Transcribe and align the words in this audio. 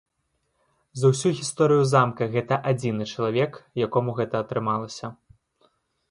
За 0.99 1.09
ўсю 1.11 1.29
гісторыю 1.39 1.83
замка 1.93 2.23
гэта 2.35 2.57
адзіны 2.71 3.07
чалавек, 3.11 3.59
якому 3.85 4.15
гэта 4.21 4.35
атрымалася. 4.47 5.11